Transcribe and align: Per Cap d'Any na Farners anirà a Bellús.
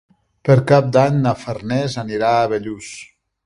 Per 0.47 0.55
Cap 0.71 0.87
d'Any 0.97 1.21
na 1.27 1.35
Farners 1.43 2.01
anirà 2.07 2.33
a 2.41 2.51
Bellús. 2.57 2.93